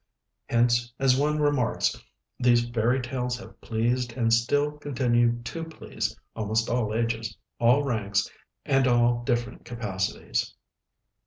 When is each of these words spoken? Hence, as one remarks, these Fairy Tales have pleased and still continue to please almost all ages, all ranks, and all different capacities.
Hence, 0.47 0.91
as 0.97 1.15
one 1.15 1.37
remarks, 1.39 1.95
these 2.39 2.67
Fairy 2.67 2.99
Tales 2.99 3.37
have 3.37 3.61
pleased 3.61 4.13
and 4.13 4.33
still 4.33 4.71
continue 4.71 5.39
to 5.43 5.63
please 5.63 6.17
almost 6.35 6.69
all 6.71 6.91
ages, 6.95 7.37
all 7.59 7.83
ranks, 7.83 8.27
and 8.65 8.87
all 8.87 9.21
different 9.23 9.63
capacities. 9.63 10.55